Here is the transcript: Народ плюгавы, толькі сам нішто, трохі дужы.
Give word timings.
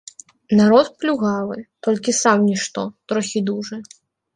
Народ 0.59 0.87
плюгавы, 1.03 1.57
толькі 1.89 2.19
сам 2.23 2.37
нішто, 2.49 2.91
трохі 3.13 3.39
дужы. 3.53 3.75